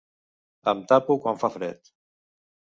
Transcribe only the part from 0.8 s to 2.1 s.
tapo quan fa fred.